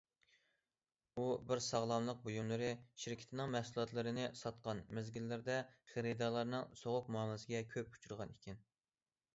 ئۇ 1.17 1.25
بىر 1.51 1.59
ساغلاملىق 1.65 2.23
بۇيۇملىرى 2.23 2.71
شىركىتىنىڭ 3.03 3.53
مەھسۇلاتلىرىنى 3.57 4.25
ساتقان 4.41 4.83
مەزگىللەردە 5.01 5.61
خېرىدارلارنىڭ 5.93 6.69
سوغۇق 6.83 7.15
مۇئامىلىسىگە 7.17 7.65
كۆپ 7.77 7.95
ئۇچرىغان 7.97 8.37
ئىكەن. 8.37 8.69